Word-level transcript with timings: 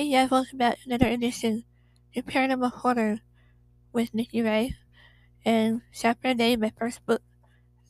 Welcome 0.00 0.56
back 0.56 0.78
to 0.78 0.86
another 0.86 1.08
edition 1.08 1.64
of 2.16 2.24
Paranormal 2.24 2.72
Horror 2.72 3.20
with 3.92 4.14
Nikki 4.14 4.40
Rae. 4.40 4.74
And 5.44 5.82
chapter 5.92 6.32
name, 6.32 6.60
my 6.60 6.72
first 6.78 7.04
book, 7.04 7.20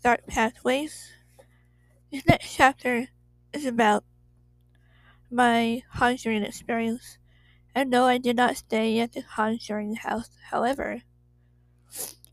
Dark 0.03 0.27
Pathways. 0.27 1.13
This 2.11 2.27
next 2.27 2.53
chapter 2.53 3.07
is 3.53 3.65
about 3.65 4.03
my 5.31 5.85
conjuring 5.95 6.43
experience. 6.43 7.19
And 7.77 7.91
no, 7.91 8.07
I 8.07 8.19
did 8.19 8.35
not 8.35 8.57
stay 8.57 8.99
at 8.99 9.13
the 9.13 9.23
conjuring 9.23 9.95
house, 9.95 10.31
however. 10.51 11.03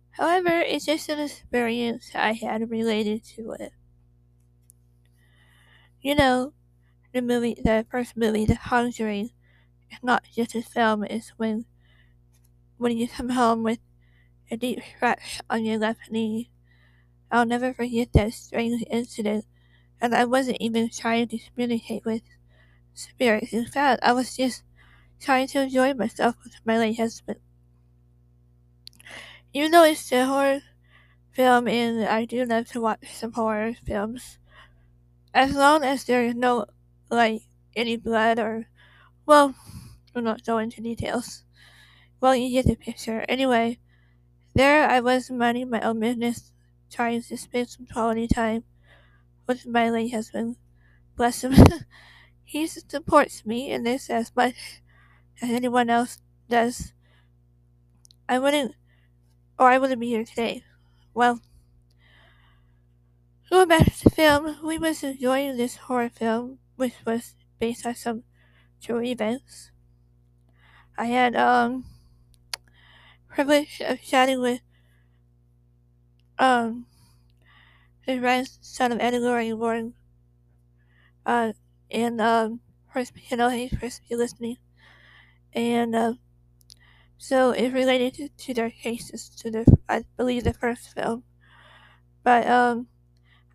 However, 0.09 0.59
it's 0.59 0.87
just 0.87 1.07
an 1.07 1.19
experience 1.19 2.09
I 2.15 2.33
had 2.33 2.71
related 2.71 3.23
to 3.35 3.51
it. 3.51 3.73
You 6.01 6.15
know, 6.15 6.53
the 7.13 7.21
movie, 7.21 7.55
the 7.63 7.85
first 7.91 8.17
movie, 8.17 8.45
The 8.45 8.55
Conjuring, 8.55 9.29
not 10.03 10.23
just 10.33 10.55
a 10.55 10.61
film, 10.61 11.03
it's 11.05 11.29
when 11.37 11.65
when 12.77 12.97
you 12.97 13.07
come 13.07 13.29
home 13.29 13.61
with 13.61 13.77
a 14.51 14.57
deep 14.57 14.79
scratch 14.95 15.41
on 15.49 15.65
your 15.65 15.77
left 15.77 16.11
knee. 16.11 16.49
I'll 17.31 17.45
never 17.45 17.73
forget 17.73 18.13
that 18.13 18.33
strange 18.33 18.83
incident, 18.89 19.45
and 20.01 20.15
I 20.15 20.25
wasn't 20.25 20.57
even 20.61 20.89
trying 20.89 21.29
to 21.29 21.39
communicate 21.39 22.05
with 22.05 22.23
spirits. 22.93 23.53
In 23.53 23.65
fact, 23.67 24.03
I 24.03 24.13
was 24.13 24.35
just 24.37 24.63
trying 25.19 25.47
to 25.49 25.63
enjoy 25.63 25.93
myself 25.95 26.35
with 26.43 26.55
my 26.65 26.77
late 26.79 26.97
husband. 26.97 27.39
You 29.53 29.67
know, 29.69 29.83
it's 29.83 30.09
a 30.13 30.25
horror 30.25 30.61
film, 31.33 31.67
and 31.67 32.05
I 32.05 32.25
do 32.25 32.45
love 32.45 32.67
to 32.69 32.81
watch 32.81 33.05
some 33.13 33.33
horror 33.33 33.73
films, 33.85 34.39
as 35.33 35.55
long 35.55 35.83
as 35.83 36.05
there 36.05 36.23
is 36.25 36.35
no, 36.35 36.65
like, 37.09 37.43
any 37.75 37.97
blood 37.97 38.39
or, 38.39 38.67
well, 39.25 39.55
we'll 40.17 40.23
not 40.23 40.43
go 40.43 40.57
into 40.57 40.81
details. 40.81 41.43
Well, 42.19 42.35
you 42.35 42.49
get 42.49 42.65
the 42.65 42.75
picture. 42.75 43.23
Anyway, 43.29 43.77
there 44.55 44.89
I 44.89 44.99
was 44.99 45.29
minding 45.29 45.69
my 45.69 45.79
own 45.81 45.99
business, 45.99 46.51
trying 46.89 47.21
to 47.21 47.37
spend 47.37 47.69
some 47.69 47.85
quality 47.85 48.27
time 48.27 48.63
with 49.45 49.67
my 49.67 49.91
late 49.91 50.11
husband. 50.11 50.55
Bless 51.15 51.43
him. 51.43 51.53
he 52.43 52.65
supports 52.65 53.45
me 53.45 53.69
in 53.69 53.83
this 53.83 54.09
as 54.09 54.31
much 54.35 54.81
as 55.39 55.51
anyone 55.51 55.87
else 55.91 56.17
does. 56.49 56.93
I 58.27 58.39
wouldn't, 58.39 58.73
or 59.59 59.69
I 59.69 59.77
wouldn't 59.77 60.01
be 60.01 60.07
here 60.07 60.25
today. 60.25 60.63
Well, 61.13 61.41
going 63.51 63.67
back 63.67 63.85
to 63.85 64.03
the 64.05 64.09
film, 64.09 64.57
we 64.65 64.79
was 64.79 65.03
enjoying 65.03 65.57
this 65.57 65.75
horror 65.75 66.09
film, 66.09 66.57
which 66.75 66.95
was 67.05 67.35
based 67.59 67.85
on 67.85 67.93
some 67.93 68.23
true 68.81 69.03
events. 69.03 69.69
I 70.97 71.05
had 71.05 71.35
um 71.35 71.85
privilege 73.29 73.81
of 73.81 74.01
chatting 74.01 74.41
with 74.41 74.59
um 76.39 76.85
the 78.07 78.17
grandson 78.17 78.91
of 78.91 78.99
Eddie 78.99 79.17
and 79.17 79.59
Warren 79.59 79.93
uh 81.25 81.53
and 81.91 82.19
um 82.21 82.59
first 82.93 83.13
you 83.29 83.37
know 83.37 83.49
he 83.49 83.69
first 83.69 84.01
listening 84.09 84.57
and 85.53 85.95
uh, 85.95 86.13
so 87.17 87.51
it 87.51 87.73
related 87.73 88.13
to, 88.15 88.29
to 88.29 88.53
their 88.53 88.69
cases 88.69 89.29
to 89.29 89.51
the 89.51 89.65
I 89.89 90.05
believe 90.17 90.43
the 90.43 90.53
first 90.53 90.93
film. 90.93 91.23
But 92.23 92.47
um 92.47 92.87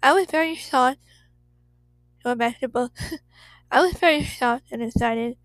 I 0.02 0.12
was 0.14 0.26
very 0.26 0.56
shocked 0.56 1.00
going 2.24 2.38
back 2.38 2.60
to 2.60 2.68
book 2.68 2.92
I 3.70 3.80
was 3.82 3.94
very 3.94 4.22
shocked 4.22 4.66
and 4.72 4.82
excited 4.82 5.36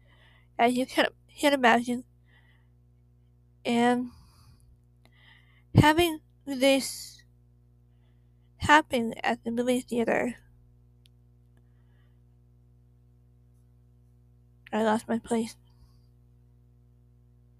as 0.59 0.73
you 0.75 0.86
can, 0.86 1.08
can 1.38 1.54
imagine 1.54 2.04
and 3.66 4.09
having 5.75 6.20
this 6.46 7.22
happen 8.58 9.14
at 9.24 9.44
the 9.44 9.52
movie 9.52 9.81
theater. 9.81 10.36
I 14.72 14.84
lost 14.84 15.08
my 15.08 15.20
place. 15.20 15.56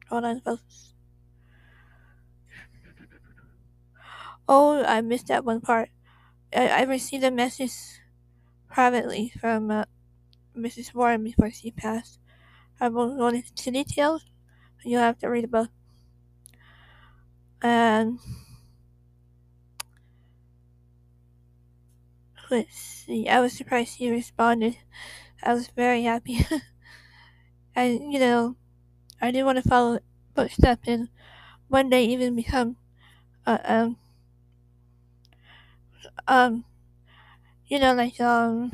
Hold 0.10 0.24
on, 0.24 0.42
folks. 0.42 0.94
Oh, 4.48 4.84
I 4.84 5.02
missed 5.02 5.28
that 5.28 5.44
one 5.44 5.60
part. 5.60 5.90
I, 6.56 6.68
I 6.70 6.82
received 6.84 7.24
a 7.24 7.32
message 7.32 8.00
privately 8.70 9.34
from 9.40 9.70
uh, 9.70 9.86
Mrs. 10.56 10.94
Warren 10.94 11.24
before 11.24 11.52
she 11.52 11.72
passed. 11.72 12.20
I 12.82 12.90
won't 12.90 13.20
go 13.20 13.28
into 13.28 13.72
details. 13.72 14.26
You'll 14.84 15.02
have 15.02 15.20
to 15.20 15.30
read 15.30 15.46
the 15.46 15.50
book. 15.50 15.70
And 17.62 18.20
let's 22.50 22.76
see. 22.78 23.28
I 23.28 23.40
was 23.42 23.54
surprised 23.54 23.98
he 23.98 24.12
responded. 24.12 24.78
I 25.44 25.54
was 25.54 25.68
very 25.70 26.04
happy. 26.04 26.46
and 27.76 28.12
you 28.14 28.20
know, 28.20 28.56
I 29.22 29.32
did 29.32 29.44
want 29.44 29.62
to 29.64 29.70
follow 29.70 30.00
footsteps 30.36 30.88
and 30.88 31.10
one 31.70 31.90
day 31.90 32.06
even 32.06 32.36
become 32.36 32.78
uh, 33.48 33.60
um 33.66 33.98
um 36.28 36.64
you 37.68 37.80
know 37.80 37.94
like 37.94 38.20
um 38.20 38.72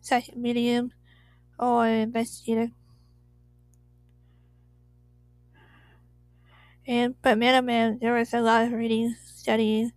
psychic 0.00 0.36
medium 0.36 0.92
or 1.58 1.86
investigator. 1.86 2.72
And 6.86 7.20
but 7.22 7.38
man 7.38 7.56
oh 7.56 7.62
man, 7.66 7.98
there 7.98 8.14
was 8.14 8.32
a 8.32 8.40
lot 8.40 8.62
of 8.64 8.72
reading, 8.72 9.16
studying 9.24 9.90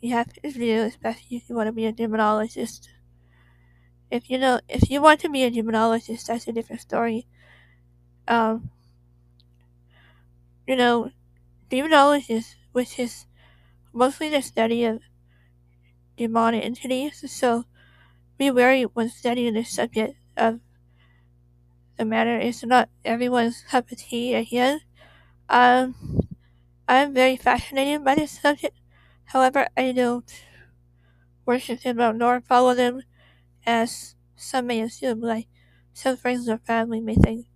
you 0.00 0.12
have 0.14 0.32
to 0.34 0.52
do, 0.52 0.82
especially 0.82 1.38
if 1.38 1.48
you 1.50 1.56
want 1.56 1.68
to 1.68 1.72
be 1.72 1.86
a 1.86 1.92
demonologist. 1.92 2.88
If 4.08 4.30
you 4.30 4.38
know 4.38 4.60
if 4.68 4.88
you 4.88 5.02
want 5.02 5.18
to 5.22 5.28
be 5.28 5.42
a 5.42 5.50
demonologist, 5.50 6.26
that's 6.26 6.46
a 6.46 6.52
different 6.52 6.80
story. 6.82 7.26
Um 8.28 8.70
you 10.66 10.76
know, 10.76 11.10
demonologist, 11.70 12.56
which 12.72 12.98
is 12.98 13.26
mostly 13.92 14.28
the 14.30 14.42
study 14.42 14.84
of 14.84 15.00
demonic 16.16 16.64
entities, 16.64 17.28
so 17.32 17.64
be 18.38 18.50
wary 18.50 18.84
when 18.84 19.08
studying 19.08 19.54
the 19.54 19.64
subject 19.64 20.16
of 20.36 20.60
the 21.98 22.04
matter 22.04 22.36
is 22.36 22.64
not 22.64 22.88
everyone's 23.04 23.62
cup 23.62 23.92
of 23.92 23.98
tea 23.98 24.34
again. 24.34 24.80
Um, 25.50 25.94
I'm 26.88 27.14
very 27.14 27.36
fascinated 27.36 28.04
by 28.04 28.16
this 28.16 28.40
subject. 28.40 28.76
However, 29.26 29.68
I 29.76 29.92
don't 29.92 30.30
worship 31.46 31.82
them 31.82 31.98
nor 32.18 32.40
follow 32.40 32.74
them 32.74 33.02
as 33.66 34.16
some 34.36 34.68
may 34.68 34.80
assume, 34.82 35.20
like 35.22 35.48
some 35.94 36.16
friends 36.16 36.48
or 36.48 36.58
family 36.58 37.00
may 37.00 37.16
think, 37.16 37.46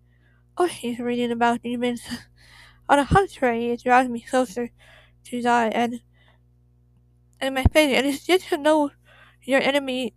oh, 0.58 0.68
she's 0.68 0.98
reading 1.00 1.32
about 1.32 1.62
demons. 1.62 2.02
On 2.88 2.98
the 2.98 3.06
contrary, 3.06 3.70
it 3.70 3.82
draws 3.84 4.08
me 4.08 4.20
closer 4.22 4.70
to 5.26 5.42
God 5.42 5.72
and 5.74 6.00
and 7.40 7.54
my 7.54 7.64
faith, 7.64 7.94
and 7.96 8.06
it's 8.06 8.26
good 8.26 8.40
to 8.40 8.56
know 8.56 8.90
your 9.42 9.60
enemy, 9.60 10.14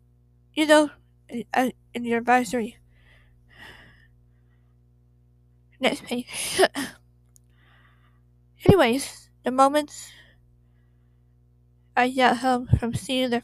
you 0.54 0.66
know, 0.66 0.92
in, 1.30 1.74
in 1.94 2.06
your 2.06 2.20
advisory. 2.20 2.78
Next 5.80 6.04
page. 6.04 6.62
Anyways, 8.66 9.30
the 9.44 9.52
moment 9.52 9.92
I 11.96 12.10
got 12.10 12.38
home 12.38 12.68
from 12.80 12.94
seeing 12.94 13.30
the 13.30 13.44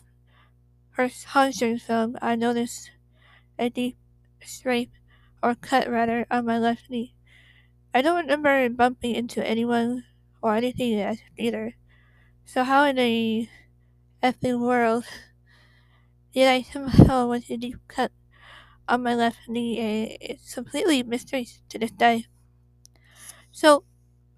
first 0.91 1.27
Conjuring 1.27 1.79
film, 1.79 2.17
I 2.21 2.35
noticed 2.35 2.91
a 3.59 3.69
deep 3.69 3.97
scrape, 4.43 4.91
or 5.43 5.55
cut 5.55 5.89
rather, 5.89 6.25
on 6.31 6.45
my 6.45 6.59
left 6.59 6.89
knee. 6.89 7.15
I 7.93 8.01
don't 8.01 8.27
remember 8.27 8.69
bumping 8.69 9.15
into 9.15 9.45
anyone 9.47 10.05
or 10.41 10.55
anything 10.55 10.99
at 10.99 11.17
the 11.17 11.23
theater. 11.37 11.75
So 12.45 12.63
how 12.63 12.85
in 12.85 12.97
the 12.97 13.49
effing 14.23 14.59
world 14.61 15.05
did 16.33 16.47
I 16.47 16.61
somehow 16.63 17.27
want 17.27 17.49
a 17.49 17.57
deep 17.57 17.77
cut 17.87 18.11
on 18.87 19.03
my 19.03 19.15
left 19.15 19.49
knee? 19.49 19.79
Eh, 19.79 20.17
it's 20.21 20.55
completely 20.55 21.03
mystery 21.03 21.47
to 21.69 21.79
this 21.79 21.91
day. 21.91 22.27
So 23.51 23.85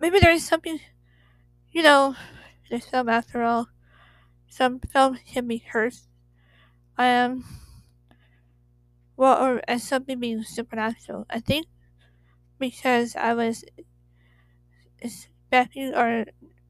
maybe 0.05 0.19
there 0.19 0.31
is 0.31 0.45
something, 0.45 0.79
you 1.71 1.83
know, 1.83 2.15
this 2.69 2.85
film 2.87 3.09
after 3.09 3.43
all. 3.43 3.69
Some 4.49 4.79
films 4.79 5.19
can 5.27 5.47
be 5.47 5.59
cursed. 5.59 6.07
Um, 6.97 7.45
well, 9.17 9.41
or 9.43 9.61
as 9.67 9.83
something 9.83 10.19
being 10.19 10.43
supernatural. 10.43 11.25
I 11.29 11.39
think 11.39 11.67
because 12.59 13.15
I 13.15 13.33
was 13.35 13.65
expecting 14.99 15.93
or, 15.93 16.25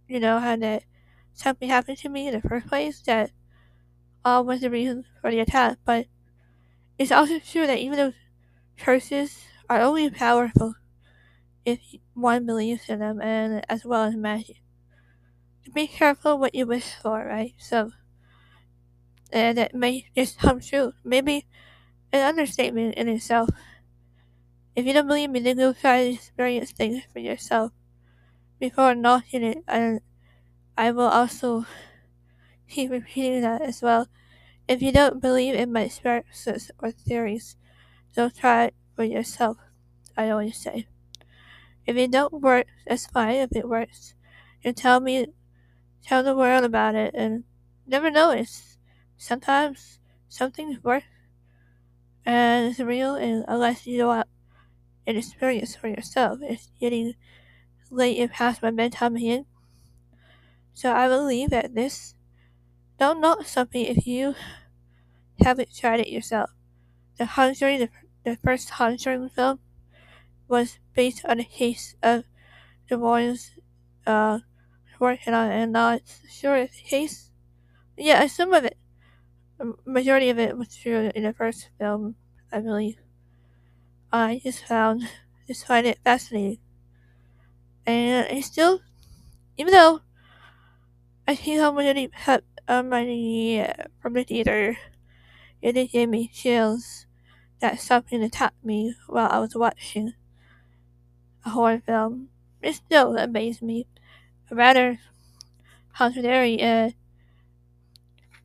you 0.08 0.20
know, 0.20 0.40
had 0.40 0.62
that 0.62 0.84
something 1.34 1.70
happened 1.70 1.98
to 2.00 2.10
me 2.10 2.28
in 2.28 2.34
the 2.34 2.48
first 2.48 2.68
place 2.68 3.02
that 3.02 3.32
uh, 4.26 4.44
was 4.46 4.62
the 4.62 4.72
reason 4.72 5.06
for 5.22 5.32
the 5.32 5.42
attack. 5.42 5.80
But 5.86 6.08
it's 7.00 7.12
also 7.12 7.40
true 7.40 7.68
that 7.68 7.80
even 7.80 7.98
though 7.98 8.14
curses 8.78 9.46
are 9.70 9.82
only 9.82 10.10
powerful 10.10 10.76
if 11.66 11.82
one 12.14 12.46
believes 12.46 12.90
in 12.90 13.00
them, 13.00 13.22
and 13.22 13.66
as 13.70 13.86
well 13.86 14.04
as 14.06 14.16
magic. 14.16 14.62
Be 15.76 15.86
careful 15.86 16.40
what 16.40 16.56
you 16.56 16.66
wish 16.66 16.96
for, 16.96 17.24
right? 17.24 17.54
So, 17.60 17.92
and 19.32 19.58
it 19.58 19.74
may 19.76 20.08
just 20.16 20.38
come 20.40 20.60
true. 20.60 20.94
Maybe 21.04 21.46
an 22.14 22.22
understatement 22.22 22.96
in 22.96 23.10
itself. 23.10 23.50
If 24.76 24.86
you 24.86 24.94
don't 24.94 25.08
believe 25.08 25.30
me, 25.32 25.40
then 25.42 25.58
go 25.58 25.74
try 25.74 26.04
to 26.06 26.14
experience 26.14 26.72
things 26.72 27.04
for 27.12 27.20
yourself 27.20 27.72
before 28.60 28.96
knocking 28.96 29.44
it. 29.44 29.64
And 29.68 30.02
I 30.78 30.92
will 30.92 31.08
also 31.10 31.66
keep 32.70 32.92
repeating 32.92 33.42
that 33.42 33.62
as 33.62 33.82
well. 33.82 34.08
If 34.68 34.82
you 34.82 34.92
don't 34.92 35.22
believe 35.22 35.56
in 35.56 35.72
my 35.74 35.82
experiences 35.84 36.72
or 36.80 36.92
theories, 36.92 37.58
don't 38.16 38.36
try 38.36 38.66
it 38.66 38.76
for 38.96 39.04
yourself. 39.04 39.58
I 40.18 40.30
always 40.30 40.58
say. 40.58 40.88
If 41.86 41.96
it 41.98 42.12
don't 42.12 42.42
work, 42.42 42.68
that's 42.88 43.08
fine. 43.08 43.36
If 43.36 43.56
it 43.56 43.68
works, 43.68 44.16
you 44.64 44.74
tell 44.74 45.00
me, 45.00 45.28
tell 46.04 46.24
the 46.24 46.36
world 46.36 46.64
about 46.64 46.96
it, 46.96 47.14
and 47.14 47.44
never 47.86 48.10
know 48.10 48.32
notice. 48.32 48.78
Sometimes 49.18 50.00
something's 50.28 50.84
work 50.84 51.04
and 52.26 52.70
it's 52.72 52.80
real, 52.80 53.16
and 53.16 53.46
unless 53.48 53.86
you 53.86 54.00
go 54.00 54.12
out 54.12 54.28
and 55.06 55.18
experience 55.18 55.76
for 55.76 55.88
yourself, 55.88 56.40
it's 56.42 56.72
getting 56.80 57.14
late 57.92 58.20
and 58.20 58.32
past 58.32 58.64
my 58.64 58.72
bedtime 58.72 59.16
again. 59.16 59.46
So 60.74 60.92
I 60.92 61.08
believe 61.08 61.52
that 61.52 61.76
this. 61.76 62.16
Don't 62.98 63.20
knock 63.20 63.46
something 63.46 63.86
if 63.86 64.08
you 64.08 64.36
haven't 65.44 65.76
tried 65.76 66.00
it 66.00 66.08
yourself. 66.08 66.50
The 67.18 67.26
Conjuring, 67.26 67.80
the, 67.80 67.90
the 68.24 68.38
first 68.38 68.72
Conjuring 68.72 69.28
film, 69.28 69.60
was 70.48 70.80
based 70.94 71.26
on 71.26 71.44
case 71.44 71.96
of 72.04 72.26
the 72.90 72.98
boys 72.98 73.52
uh, 74.08 74.40
working 75.00 75.34
on, 75.34 75.52
and 75.52 75.74
not 75.74 76.02
sure 76.30 76.58
if 76.58 76.74
case. 76.74 77.32
Yeah, 77.98 78.28
some 78.28 78.54
of 78.54 78.66
it, 78.66 78.78
the 79.60 79.76
majority 79.86 80.30
of 80.30 80.40
it 80.40 80.58
was 80.58 80.76
true 80.76 81.12
in 81.16 81.24
the 81.24 81.34
first 81.34 81.70
film, 81.80 82.16
I 82.52 82.62
believe. 82.62 82.98
I 84.12 84.40
just 84.44 84.64
found, 84.66 85.08
just 85.48 85.68
find 85.68 85.86
it 85.86 86.00
fascinating, 86.04 86.58
and 87.86 88.28
I 88.30 88.42
still, 88.42 88.82
even 89.58 89.74
though 89.74 90.02
I 91.28 91.36
see 91.36 91.56
how 91.58 91.72
many 91.72 92.10
have 92.14 92.42
money 92.68 93.62
uh, 93.62 93.74
from 94.02 94.14
the 94.14 94.24
theater, 94.24 94.76
it 95.62 95.74
give 95.92 96.10
me 96.10 96.28
chills 96.30 97.08
that 97.60 97.80
something 97.80 98.24
attacked 98.24 98.64
me 98.66 98.96
while 99.08 99.30
I 99.32 99.40
was 99.40 99.56
watching 99.56 100.14
horror 101.52 101.80
film. 101.86 102.30
It 102.62 102.74
still 102.76 103.18
amazed 103.18 103.62
me. 103.62 103.88
Rather 104.52 105.00
contrary, 105.96 106.62
uh, 106.64 106.92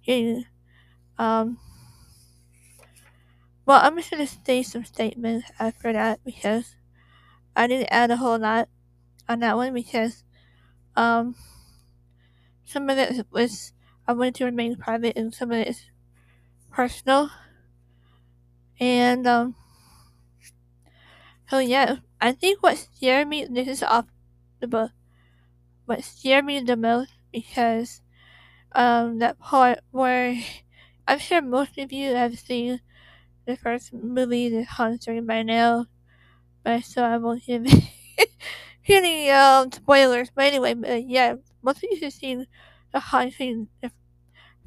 in, 0.06 0.44
um, 1.18 1.58
well, 3.66 3.80
I'm 3.82 3.96
just 3.96 4.10
gonna 4.10 4.26
say 4.26 4.62
some 4.62 4.84
statements 4.84 5.50
after 5.58 5.92
that 5.92 6.20
because 6.24 6.74
I 7.56 7.68
didn't 7.68 7.88
add 7.92 8.10
a 8.10 8.16
whole 8.18 8.38
lot 8.38 8.68
on 9.28 9.40
that 9.40 9.56
one 9.56 9.74
because, 9.74 10.24
um, 10.96 11.36
some 12.64 12.88
of 12.88 12.96
it 12.98 13.26
was 13.30 13.72
I 14.08 14.12
wanted 14.14 14.34
to 14.36 14.44
remain 14.46 14.76
private 14.76 15.16
and 15.16 15.32
some 15.34 15.50
of 15.52 15.58
it 15.58 15.68
is 15.68 15.84
personal. 16.70 17.30
And, 18.80 19.26
um, 19.26 19.54
so 21.50 21.58
yeah, 21.58 21.96
I 22.20 22.32
think 22.32 22.62
what 22.62 22.78
scared 22.78 23.28
me, 23.28 23.44
this 23.44 23.68
is 23.68 23.82
off 23.82 24.06
the 24.60 24.66
book, 24.66 24.92
what 25.86 26.04
scared 26.04 26.44
me 26.44 26.60
the 26.60 26.76
most 26.76 27.12
because, 27.32 28.02
um, 28.72 29.18
that 29.20 29.38
part 29.38 29.80
where 29.92 30.38
I'm 31.08 31.18
sure 31.18 31.42
most 31.42 31.78
of 31.78 31.92
you 31.92 32.14
have 32.14 32.38
seen 32.38 32.80
the 33.46 33.56
first 33.56 33.92
movie, 33.92 34.48
The 34.50 34.66
Conjuring, 34.66 35.26
by 35.26 35.42
now, 35.42 35.86
but 36.64 36.84
so 36.84 37.04
I 37.04 37.18
won't 37.18 37.44
give 37.46 37.66
any 38.88 39.30
um 39.30 39.72
spoilers. 39.72 40.30
But 40.34 40.46
anyway, 40.46 40.74
but 40.74 41.08
yeah, 41.08 41.36
most 41.62 41.78
of 41.78 41.90
you 41.92 42.00
have 42.02 42.12
seen 42.12 42.46
The 42.92 43.00
Conjuring, 43.00 43.68
the 43.82 43.90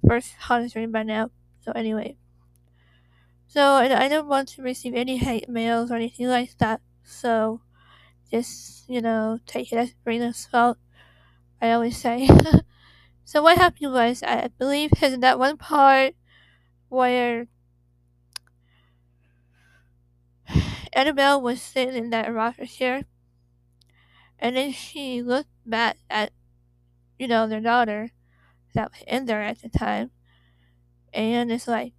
first 0.07 0.33
Conjuring 0.41 0.91
by 0.91 1.03
now. 1.03 1.31
So 1.65 1.71
anyway, 1.73 2.17
so 3.53 3.61
I, 3.61 4.05
I 4.05 4.07
don't 4.07 4.27
want 4.27 4.47
to 4.49 4.63
receive 4.63 4.95
any 4.95 5.17
hate 5.17 5.47
mails 5.47 5.91
or 5.91 5.95
anything 5.95 6.25
like 6.25 6.57
that. 6.57 6.81
So 7.03 7.61
just 8.31 8.89
you 8.89 8.99
know, 8.99 9.37
take 9.45 9.71
it 9.71 9.77
as 9.77 9.91
a 9.91 10.03
grain. 10.03 10.33
I 11.61 11.71
always 11.71 11.95
say. 11.97 12.27
so 13.23 13.43
what 13.43 13.59
happened 13.59 13.93
was, 13.93 14.23
I 14.23 14.49
believe, 14.57 14.89
in 15.03 15.19
that 15.19 15.37
one 15.37 15.57
part 15.57 16.15
where 16.89 17.45
Annabelle 20.93 21.39
was 21.39 21.61
sitting 21.61 21.95
in 21.95 22.09
that 22.09 22.33
rocker 22.33 22.65
chair, 22.65 23.03
and 24.39 24.55
then 24.57 24.71
she 24.71 25.21
looked 25.21 25.53
back 25.63 25.97
at, 26.09 26.31
you 27.19 27.27
know, 27.27 27.45
their 27.47 27.61
daughter 27.61 28.09
that 28.73 28.91
was 28.91 29.03
in 29.07 29.25
there 29.25 29.43
at 29.43 29.61
the 29.61 29.69
time, 29.69 30.09
and 31.13 31.51
it's 31.51 31.67
like, 31.67 31.93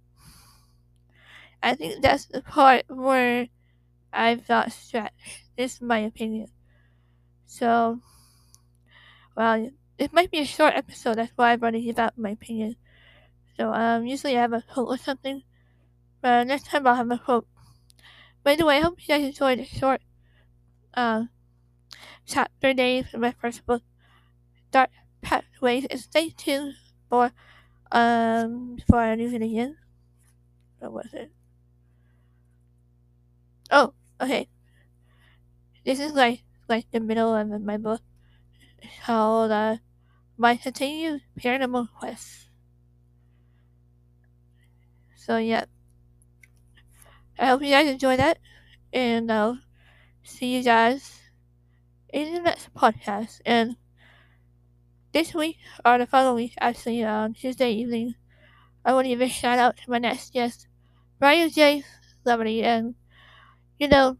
I 1.61 1.75
think 1.75 2.01
that's 2.01 2.25
the 2.25 2.41
part 2.41 2.85
where 2.87 3.47
I 4.13 4.37
felt 4.37 4.71
stretched. 4.71 5.13
This 5.57 5.75
is 5.75 5.81
my 5.81 5.99
opinion. 5.99 6.47
So, 7.45 7.99
well, 9.35 9.71
it 9.97 10.13
might 10.13 10.31
be 10.31 10.39
a 10.39 10.45
short 10.45 10.73
episode. 10.75 11.15
That's 11.15 11.31
why 11.35 11.53
I 11.53 11.55
brought 11.55 11.71
to 11.71 11.81
give 11.81 11.99
out 11.99 12.17
my 12.17 12.31
opinion. 12.31 12.75
So, 13.57 13.71
um, 13.73 14.05
usually 14.05 14.37
I 14.37 14.41
have 14.41 14.53
a 14.53 14.61
quote 14.61 14.89
or 14.89 14.97
something, 14.97 15.43
but 16.21 16.47
next 16.47 16.67
time 16.67 16.85
I'll 16.87 16.95
have 16.95 17.11
a 17.11 17.17
quote. 17.17 17.47
By 18.43 18.55
the 18.55 18.65
way, 18.65 18.77
I 18.77 18.81
hope 18.81 19.01
you 19.01 19.07
guys 19.07 19.25
enjoyed 19.25 19.59
the 19.59 19.65
short 19.65 20.01
uh, 20.93 21.25
chapter 22.25 22.73
days 22.73 23.05
of 23.13 23.19
my 23.19 23.31
first 23.31 23.65
book, 23.65 23.81
Dark 24.71 24.91
Pathways, 25.21 25.85
and 25.85 25.99
stay 25.99 26.29
tuned 26.29 26.75
for 27.09 27.31
um 27.91 28.77
for 28.89 29.15
do 29.15 29.33
it 29.33 29.41
again. 29.41 29.77
What 30.79 30.91
was 30.93 31.13
it? 31.13 31.31
Oh, 33.71 33.93
okay. 34.21 34.47
This 35.85 35.99
is 35.99 36.13
like 36.13 36.43
like 36.67 36.89
the 36.91 36.99
middle 36.99 37.33
of 37.33 37.61
my 37.61 37.77
book. 37.77 38.01
Called 39.05 39.51
uh, 39.51 39.77
My 40.37 40.55
Continued 40.57 41.21
Paranormal 41.39 41.89
Quest. 41.97 42.49
So 45.15 45.37
yeah. 45.37 45.65
I 47.37 47.47
hope 47.47 47.61
you 47.61 47.69
guys 47.69 47.89
enjoy 47.89 48.15
that, 48.17 48.37
and 48.93 49.31
I'll 49.31 49.59
see 50.23 50.55
you 50.55 50.63
guys 50.63 51.19
in 52.13 52.33
the 52.33 52.41
next 52.41 52.73
podcast. 52.73 53.41
And 53.45 53.75
this 55.11 55.33
week, 55.33 55.57
or 55.83 55.97
the 55.97 56.05
following 56.05 56.35
week, 56.35 56.53
actually, 56.59 57.03
on 57.03 57.33
Tuesday 57.33 57.71
evening, 57.71 58.15
I 58.85 58.93
want 58.93 59.05
to 59.05 59.09
give 59.09 59.21
a 59.21 59.27
shout 59.27 59.59
out 59.59 59.77
to 59.77 59.89
my 59.89 59.97
next 59.97 60.31
guest, 60.31 60.67
Brian 61.19 61.49
J. 61.49 61.83
Lovely, 62.23 62.63
and 62.63 62.95
you 63.79 63.87
know, 63.87 64.17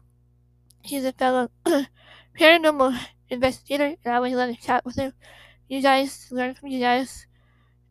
he's 0.82 1.04
a 1.04 1.12
fellow 1.12 1.50
paranormal 2.38 2.98
investigator, 3.30 3.96
and 4.04 4.12
I 4.12 4.16
always 4.16 4.34
love 4.34 4.54
to 4.54 4.60
chat 4.60 4.84
with 4.84 4.96
him. 4.96 5.12
You 5.68 5.82
guys 5.82 6.28
learn 6.30 6.54
from 6.54 6.68
you 6.68 6.80
guys, 6.80 7.26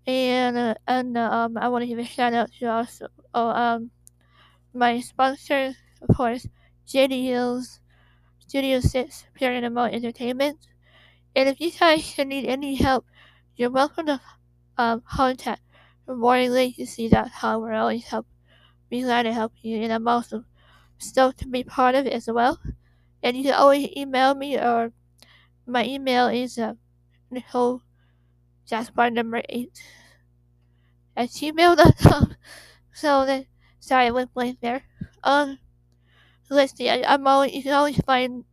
and 0.07 0.57
uh, 0.57 0.75
and 0.87 1.17
uh, 1.17 1.29
um, 1.31 1.57
I 1.57 1.67
want 1.69 1.83
to 1.83 1.87
give 1.87 1.99
a 1.99 2.05
shout 2.05 2.33
out 2.33 2.49
to 2.59 2.65
also 2.67 3.07
oh, 3.33 3.49
um 3.49 3.91
my 4.73 4.99
sponsor, 4.99 5.73
of 6.01 6.15
course, 6.15 6.47
JD 6.87 7.23
Hills 7.23 7.79
Studio 8.39 8.79
6 8.79 9.25
Paranormal 9.39 9.91
Entertainment. 9.91 10.59
And 11.35 11.49
if 11.49 11.59
you 11.59 11.71
guys 11.71 12.17
need 12.17 12.45
any 12.45 12.75
help, 12.75 13.05
you're 13.55 13.71
welcome 13.71 14.05
to 14.07 14.21
um, 14.77 15.01
contact 15.01 15.61
warringlegacy.com 16.07 17.61
we're 17.61 17.73
always 17.73 18.03
help 18.05 18.27
be 18.89 19.01
glad 19.01 19.23
to 19.23 19.33
help 19.33 19.51
you 19.61 19.81
and 19.81 19.91
I'm 19.91 20.07
also 20.07 20.43
stoked 20.97 21.39
to 21.39 21.47
be 21.47 21.63
part 21.63 21.95
of 21.95 22.05
it 22.05 22.13
as 22.13 22.27
well. 22.27 22.59
And 23.23 23.35
you 23.35 23.43
can 23.43 23.53
always 23.53 23.89
email 23.95 24.35
me 24.35 24.57
or 24.57 24.91
my 25.65 25.85
email 25.85 26.27
is 26.27 26.57
uh, 26.57 26.73
Nicole 27.31 27.81
Gaspard 28.69 29.13
number 29.13 29.41
eight 29.49 29.81
at 31.15 31.29
gmail.com. 31.29 32.35
So 32.95 33.25
then 33.25 33.47
sorry 33.81 34.05
I 34.05 34.11
went 34.11 34.33
blank 34.33 34.59
there. 34.61 34.83
Um 35.21 35.59
let's 36.49 36.77
see 36.77 36.89
I, 36.89 37.03
I'm 37.05 37.27
always 37.27 37.53
you 37.53 37.61
can 37.61 37.73
always 37.73 37.97
find 37.97 38.45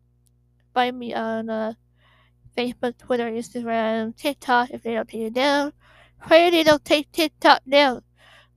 find 0.75 0.99
me 0.99 1.15
on 1.15 1.49
uh 1.49 1.75
Facebook, 2.59 2.99
Twitter, 2.99 3.31
Instagram, 3.31 4.17
TikTok 4.17 4.71
if 4.71 4.83
they 4.83 4.95
don't 4.95 5.09
take 5.09 5.23
it 5.23 5.35
down. 5.35 5.73
Pray 6.27 6.51
they 6.51 6.65
don't 6.65 6.85
take 6.85 7.13
TikTok 7.13 7.61
down. 7.69 8.03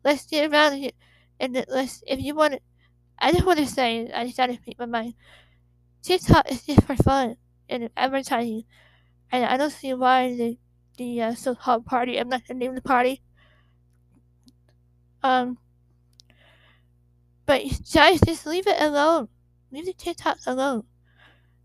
Let's 0.03 0.25
get 0.25 0.51
around 0.51 0.77
here 0.77 0.91
and 1.39 1.63
let's 1.69 2.03
if 2.07 2.19
you 2.19 2.33
want 2.33 2.53
to 2.53 2.59
I 3.19 3.31
just 3.31 3.45
want 3.45 3.59
to 3.59 3.67
say 3.67 4.11
I 4.13 4.25
just 4.25 4.37
gotta 4.37 4.55
speak 4.55 4.79
my 4.79 4.85
mind. 4.85 5.13
TikTok 6.01 6.51
is 6.51 6.63
just 6.63 6.83
for 6.83 6.95
fun 6.95 7.37
and 7.69 7.89
advertising, 7.97 8.63
and 9.31 9.45
I 9.45 9.57
don't 9.57 9.71
see 9.71 9.93
why 9.93 10.35
the 10.35 10.57
the 10.97 11.21
uh, 11.21 11.35
so-called 11.35 11.85
party. 11.85 12.17
I'm 12.17 12.29
not 12.29 12.47
gonna 12.47 12.59
name 12.59 12.75
the 12.75 12.81
party. 12.81 13.21
Um, 15.23 15.57
but 17.45 17.63
guys, 17.93 18.21
just 18.21 18.45
leave 18.45 18.67
it 18.67 18.81
alone. 18.81 19.29
Leave 19.71 19.85
the 19.85 19.93
TikTok 19.93 20.37
alone. 20.45 20.83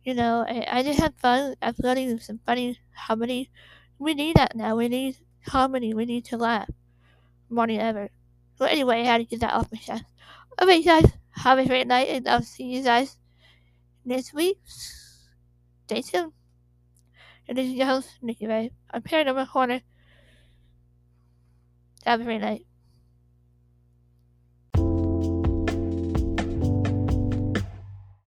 You 0.02 0.14
know, 0.14 0.46
I, 0.48 0.66
I 0.78 0.82
just 0.82 0.98
had 0.98 1.14
fun 1.20 1.54
uploading 1.60 2.18
some 2.20 2.40
funny 2.46 2.78
comedy. 3.06 3.50
We 3.98 4.14
need 4.14 4.36
that 4.36 4.56
now. 4.56 4.76
We 4.76 4.88
need 4.88 5.18
comedy. 5.46 5.92
We 5.92 6.06
need 6.06 6.24
to 6.26 6.38
laugh 6.38 6.70
more 7.50 7.66
than 7.66 7.80
ever. 7.80 8.08
Well, 8.58 8.68
anyway, 8.68 9.00
I 9.02 9.04
had 9.04 9.18
to 9.18 9.24
get 9.24 9.40
that 9.40 9.52
off 9.52 9.70
my 9.72 9.78
chest. 9.78 10.04
Okay, 10.60 10.82
guys, 10.82 11.04
have 11.32 11.58
a 11.58 11.66
great 11.66 11.86
night, 11.86 12.08
and 12.08 12.28
I'll 12.28 12.42
see 12.42 12.64
you 12.64 12.82
guys 12.82 13.16
next 14.04 14.34
week. 14.34 14.58
Stay 15.86 16.02
tuned. 16.02 16.32
And 17.48 17.58
this 17.58 17.66
is 17.66 17.74
your 17.74 17.86
host, 17.86 18.10
Nikki 18.22 18.46
Rae. 18.46 18.70
I'm 18.90 19.02
here 19.04 19.20
in 19.20 19.34
my 19.34 19.46
corner. 19.46 19.80
Have 22.04 22.20
a 22.20 22.24
great 22.24 22.40
night. 22.40 22.66